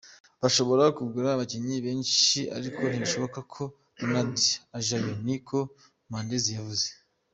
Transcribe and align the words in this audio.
Bashobora 0.41 0.83
kugura 0.97 1.27
abakinyi 1.31 1.75
benshi, 1.85 2.39
ariko 2.57 2.79
ntibishoboka 2.85 3.39
ko 3.53 3.63
Ronaldo 3.99 4.49
ajayo," 4.77 5.11
ni 5.25 5.37
ko 5.47 5.57
Mendez 6.11 6.45
yavuze. 6.57 6.87